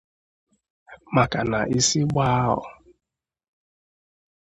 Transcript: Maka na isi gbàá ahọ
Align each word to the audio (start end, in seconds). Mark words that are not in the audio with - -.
Maka 1.15 1.39
na 1.51 1.59
isi 1.77 1.99
gbàá 2.11 2.35
ahọ 2.47 2.61